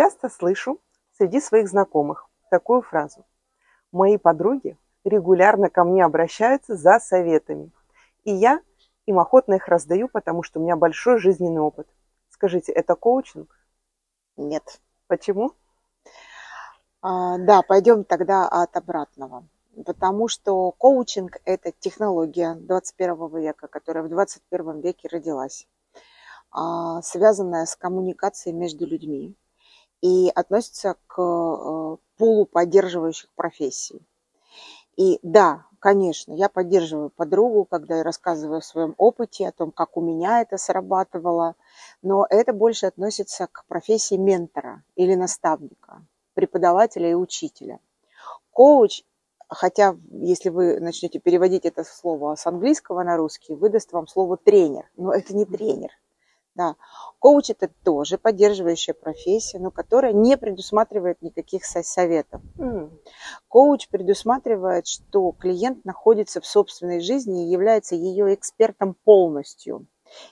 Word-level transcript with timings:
Часто 0.00 0.30
слышу 0.30 0.80
среди 1.18 1.42
своих 1.42 1.68
знакомых 1.68 2.26
такую 2.50 2.80
фразу. 2.80 3.26
Мои 3.92 4.16
подруги 4.16 4.78
регулярно 5.04 5.68
ко 5.68 5.84
мне 5.84 6.02
обращаются 6.02 6.74
за 6.74 6.98
советами. 6.98 7.70
И 8.24 8.32
я 8.32 8.62
им 9.04 9.18
охотно 9.18 9.56
их 9.56 9.68
раздаю, 9.68 10.08
потому 10.08 10.42
что 10.42 10.58
у 10.58 10.62
меня 10.62 10.76
большой 10.76 11.18
жизненный 11.18 11.60
опыт. 11.60 11.86
Скажите, 12.30 12.72
это 12.72 12.94
коучинг? 12.94 13.54
Нет. 14.38 14.80
Почему? 15.06 15.52
А, 17.02 17.36
да, 17.36 17.60
пойдем 17.60 18.04
тогда 18.04 18.48
от 18.48 18.74
обратного. 18.78 19.46
Потому 19.84 20.28
что 20.28 20.72
коучинг– 20.78 21.36
это 21.44 21.72
технология 21.78 22.54
21 22.54 23.36
века, 23.38 23.68
которая 23.68 24.04
в 24.04 24.08
21 24.08 24.80
веке 24.80 25.08
родилась, 25.12 25.68
а, 26.50 27.02
связанная 27.02 27.66
с 27.66 27.76
коммуникацией 27.76 28.56
между 28.56 28.86
людьми 28.86 29.36
и 30.00 30.30
относится 30.34 30.96
к 31.06 31.20
э, 31.20 31.96
пулу 32.16 32.46
поддерживающих 32.46 33.30
профессий. 33.34 34.06
И 34.96 35.18
да, 35.22 35.64
конечно, 35.78 36.32
я 36.32 36.48
поддерживаю 36.48 37.10
подругу, 37.10 37.64
когда 37.64 37.98
я 37.98 38.02
рассказываю 38.02 38.58
о 38.58 38.62
своем 38.62 38.94
опыте, 38.98 39.48
о 39.48 39.52
том, 39.52 39.72
как 39.72 39.96
у 39.96 40.00
меня 40.00 40.42
это 40.42 40.58
срабатывало, 40.58 41.54
но 42.02 42.26
это 42.28 42.52
больше 42.52 42.86
относится 42.86 43.46
к 43.50 43.64
профессии 43.66 44.16
ментора 44.16 44.82
или 44.96 45.14
наставника, 45.14 46.04
преподавателя 46.34 47.10
и 47.10 47.14
учителя. 47.14 47.80
Коуч, 48.52 49.02
хотя 49.48 49.96
если 50.10 50.50
вы 50.50 50.80
начнете 50.80 51.18
переводить 51.18 51.64
это 51.64 51.84
слово 51.84 52.34
с 52.34 52.46
английского 52.46 53.02
на 53.02 53.16
русский, 53.16 53.54
выдаст 53.54 53.92
вам 53.92 54.06
слово 54.06 54.36
тренер, 54.36 54.90
но 54.96 55.12
это 55.12 55.34
не 55.34 55.44
тренер, 55.44 55.90
да. 56.54 56.76
Коуч 57.18 57.50
это 57.50 57.68
тоже 57.84 58.18
поддерживающая 58.18 58.94
профессия, 58.94 59.58
но 59.58 59.70
которая 59.70 60.12
не 60.12 60.36
предусматривает 60.36 61.22
никаких 61.22 61.64
советов. 61.64 62.42
Mm. 62.58 62.90
Коуч 63.48 63.88
предусматривает, 63.88 64.86
что 64.86 65.32
клиент 65.32 65.84
находится 65.84 66.40
в 66.40 66.46
собственной 66.46 67.00
жизни 67.00 67.46
и 67.46 67.50
является 67.50 67.94
ее 67.94 68.34
экспертом 68.34 68.94
полностью. 69.04 69.86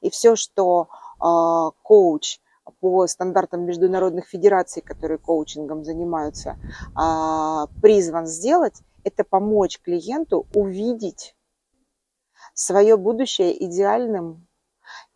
И 0.00 0.10
все, 0.10 0.36
что 0.36 0.88
э, 1.20 1.70
коуч 1.82 2.40
по 2.80 3.06
стандартам 3.06 3.64
международных 3.64 4.26
федераций, 4.26 4.82
которые 4.82 5.18
коучингом 5.18 5.84
занимаются, 5.84 6.56
э, 6.96 7.66
призван 7.82 8.26
сделать, 8.26 8.80
это 9.02 9.24
помочь 9.24 9.80
клиенту 9.80 10.46
увидеть 10.54 11.34
свое 12.54 12.96
будущее 12.96 13.64
идеальным 13.64 14.46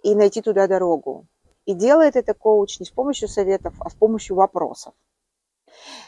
и 0.02 0.14
найти 0.14 0.42
туда 0.42 0.66
дорогу. 0.66 1.26
И 1.66 1.74
делает 1.74 2.16
это 2.16 2.34
коуч 2.34 2.80
не 2.80 2.86
с 2.86 2.90
помощью 2.90 3.28
советов, 3.28 3.74
а 3.80 3.90
с 3.90 3.94
помощью 3.94 4.36
вопросов. 4.36 4.94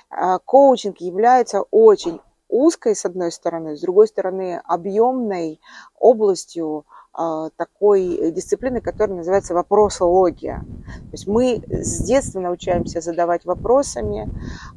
А, 0.08 0.38
коучинг 0.38 1.00
является 1.00 1.62
очень 1.70 2.20
узкой, 2.48 2.96
с 2.96 3.04
одной 3.04 3.30
стороны, 3.30 3.76
с 3.76 3.80
другой 3.80 4.08
стороны, 4.08 4.60
объемной 4.64 5.60
областью 5.98 6.86
а, 7.12 7.50
такой 7.50 8.32
дисциплины, 8.32 8.80
которая 8.80 9.18
называется 9.18 9.54
вопросология. 9.54 10.64
То 10.86 11.12
есть 11.12 11.26
мы 11.26 11.62
с 11.68 12.02
детства 12.02 12.40
научаемся 12.40 13.00
задавать 13.00 13.44
вопросами. 13.44 14.28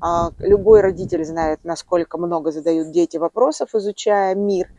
А, 0.01 0.31
любой 0.39 0.81
родитель 0.81 1.23
знает, 1.25 1.61
насколько 1.63 2.17
много 2.17 2.51
задают 2.51 2.91
дети 2.91 3.17
вопросов, 3.17 3.73
изучая 3.73 4.35
мир. 4.35 4.69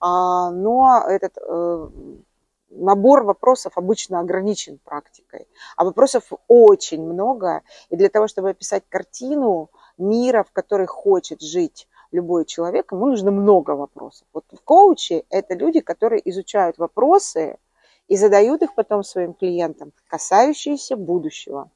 Но 0.00 1.04
этот 1.06 1.38
э, 1.38 1.88
набор 2.74 3.24
вопросов 3.24 3.76
обычно 3.76 4.20
ограничен 4.20 4.78
практикой, 4.84 5.46
а 5.76 5.84
вопросов 5.84 6.24
очень 6.48 7.02
много. 7.02 7.62
И 7.90 7.96
для 7.96 8.08
того, 8.08 8.28
чтобы 8.28 8.50
описать 8.50 8.84
картину 8.88 9.70
мира, 9.98 10.42
в 10.42 10.52
которой 10.52 10.86
хочет 10.86 11.40
жить 11.40 11.88
любой 12.10 12.44
человек, 12.44 12.92
ему 12.92 13.06
нужно 13.06 13.30
много 13.30 13.72
вопросов. 13.72 14.26
Вот 14.32 14.44
коучи– 14.64 15.24
это 15.30 15.54
люди, 15.54 15.80
которые 15.80 16.28
изучают 16.30 16.78
вопросы 16.78 17.58
и 18.08 18.16
задают 18.16 18.62
их 18.62 18.74
потом 18.74 19.02
своим 19.02 19.34
клиентам, 19.34 19.92
касающиеся 20.08 20.96
будущего. 20.96 21.70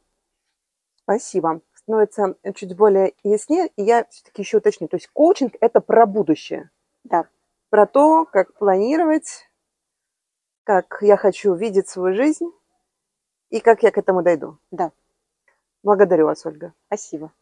Спасибо. 1.02 1.60
Становится 1.72 2.34
чуть 2.54 2.76
более 2.76 3.14
яснее. 3.22 3.68
И 3.76 3.82
я 3.82 4.04
все-таки 4.10 4.42
еще 4.42 4.58
уточню. 4.58 4.88
То 4.88 4.96
есть 4.96 5.08
коучинг– 5.12 5.54
это 5.60 5.80
про 5.80 6.04
будущее. 6.04 6.70
Да. 7.04 7.26
Про 7.70 7.86
то, 7.86 8.24
как 8.26 8.54
планировать 8.54 9.45
как 10.66 10.98
я 11.00 11.16
хочу 11.16 11.54
видеть 11.54 11.88
свою 11.88 12.16
жизнь 12.16 12.50
и 13.50 13.60
как 13.60 13.84
я 13.84 13.92
к 13.92 13.98
этому 13.98 14.22
дойду. 14.22 14.58
Да. 14.72 14.90
Благодарю 15.84 16.26
вас, 16.26 16.44
Ольга. 16.44 16.74
Спасибо. 16.88 17.32